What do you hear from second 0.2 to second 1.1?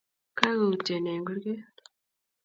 Kagoutye ne